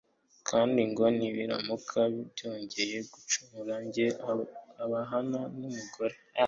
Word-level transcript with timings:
kandi 0.49 0.79
ngo 0.89 1.03
nibaramuka 1.17 2.01
bongeye 2.39 2.97
gucumura, 3.11 3.73
ajye 3.83 4.05
abahana 4.83 5.39
mu 5.57 5.67
rugero 5.75 6.17